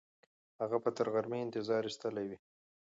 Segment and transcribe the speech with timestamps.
[0.61, 2.37] هغه به تر غرمه انتظار ایستلی وي.